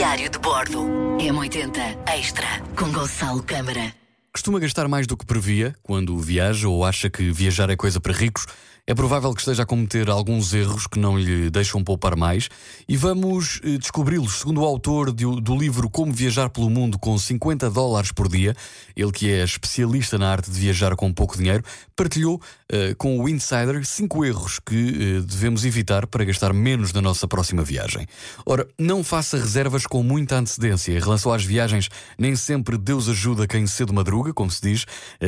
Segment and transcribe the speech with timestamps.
[0.00, 0.80] Diário de Bordo.
[1.18, 3.92] M80 Extra com Gonçalo Câmara.
[4.32, 8.14] Costuma gastar mais do que previa quando viaja ou acha que viajar é coisa para
[8.14, 8.46] ricos?
[8.90, 12.48] É provável que esteja a cometer alguns erros que não lhe deixam poupar mais
[12.88, 14.40] e vamos eh, descobri-los.
[14.40, 18.52] Segundo o autor do livro Como Viajar pelo Mundo com 50 dólares por dia,
[18.96, 21.62] ele que é especialista na arte de viajar com pouco dinheiro,
[21.94, 27.00] partilhou eh, com o Insider cinco erros que eh, devemos evitar para gastar menos na
[27.00, 28.08] nossa próxima viagem.
[28.44, 30.90] Ora, não faça reservas com muita antecedência.
[30.90, 34.84] Em relação às viagens, nem sempre Deus ajuda quem cedo madruga, como se diz.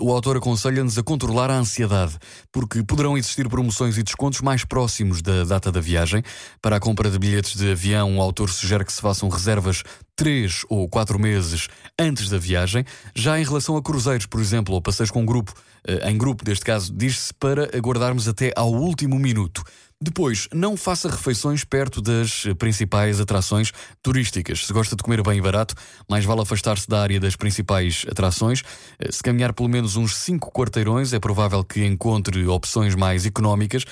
[0.00, 2.18] O autor aconselha-nos a controlar a ansiedade,
[2.50, 6.22] porque poderão existir promoções e descontos mais próximos da data da viagem.
[6.60, 9.82] Para a compra de bilhetes de avião, o autor sugere que se façam reservas
[10.16, 11.68] três ou quatro meses
[11.98, 12.84] antes da viagem.
[13.14, 15.52] Já em relação a cruzeiros, por exemplo, ou passeios com grupo,
[15.86, 19.62] eh, em grupo, neste caso, diz-se para aguardarmos até ao último minuto.
[20.04, 23.72] Depois, não faça refeições perto das principais atrações
[24.02, 24.66] turísticas.
[24.66, 25.74] Se gosta de comer bem e barato,
[26.06, 28.62] mais vale afastar-se da área das principais atrações.
[28.98, 33.86] Eh, se caminhar pelo menos uns 5 quarteirões, é provável que encontre opções mais económicas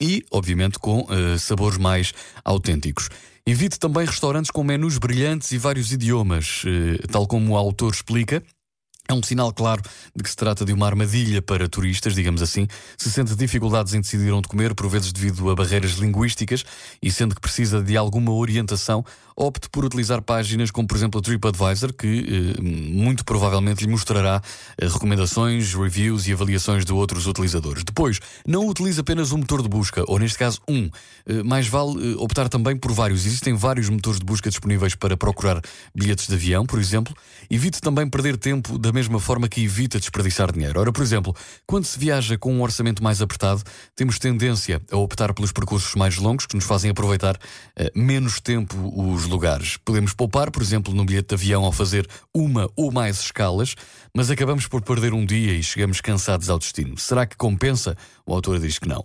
[0.00, 3.10] e, obviamente, com uh, sabores mais autênticos.
[3.46, 8.42] Evite também restaurantes com menus brilhantes e vários idiomas, uh, tal como o autor explica.
[9.10, 9.80] É um sinal claro
[10.14, 12.68] de que se trata de uma armadilha para turistas, digamos assim.
[12.98, 16.62] Se sente dificuldades em decidir onde comer, por vezes devido a barreiras linguísticas,
[17.00, 19.02] e sendo que precisa de alguma orientação,
[19.38, 24.42] opte por utilizar páginas como, por exemplo, a TripAdvisor, que eh, muito provavelmente lhe mostrará
[24.76, 27.84] eh, recomendações, reviews e avaliações de outros utilizadores.
[27.84, 30.90] Depois, não utilize apenas um motor de busca, ou neste caso, um.
[31.24, 33.24] Eh, mais vale optar também por vários.
[33.24, 35.62] Existem vários motores de busca disponíveis para procurar
[35.94, 37.14] bilhetes de avião, por exemplo.
[37.48, 40.80] Evite também perder tempo da mesma forma que evita desperdiçar dinheiro.
[40.80, 43.62] Ora, por exemplo, quando se viaja com um orçamento mais apertado,
[43.94, 47.38] temos tendência a optar pelos percursos mais longos, que nos fazem aproveitar
[47.94, 49.76] menos tempo os lugares.
[49.84, 53.74] Podemos poupar, por exemplo, no bilhete de avião ao fazer uma ou mais escalas,
[54.14, 56.96] mas acabamos por perder um dia e chegamos cansados ao destino.
[56.98, 57.96] Será que compensa?
[58.26, 59.02] O autor diz que não.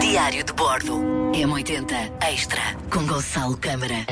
[0.00, 1.20] Diário de Bordo.
[1.32, 4.04] M80 Extra com Gonçalo Câmara.